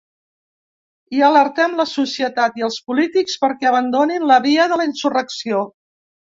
[1.17, 5.65] I alertem la societat i els polítics perquè abandonin la via de la insurrecció.